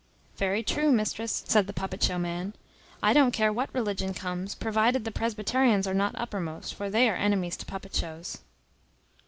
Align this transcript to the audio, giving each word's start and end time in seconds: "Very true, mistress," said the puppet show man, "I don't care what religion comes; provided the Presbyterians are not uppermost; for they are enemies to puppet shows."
"Very 0.37 0.63
true, 0.63 0.91
mistress," 0.91 1.43
said 1.47 1.67
the 1.67 1.73
puppet 1.73 2.01
show 2.01 2.17
man, 2.17 2.55
"I 3.03 3.13
don't 3.13 3.29
care 3.29 3.53
what 3.53 3.71
religion 3.71 4.15
comes; 4.15 4.55
provided 4.55 5.05
the 5.05 5.11
Presbyterians 5.11 5.85
are 5.85 5.93
not 5.93 6.15
uppermost; 6.19 6.73
for 6.73 6.89
they 6.89 7.07
are 7.07 7.15
enemies 7.15 7.55
to 7.57 7.67
puppet 7.67 7.93
shows." 7.93 8.39